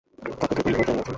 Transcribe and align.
তাকে 0.19 0.31
তোর 0.47 0.63
ধন্যবাদ 0.67 0.85
জানানো 0.85 0.97
উচিৎ। 0.97 1.09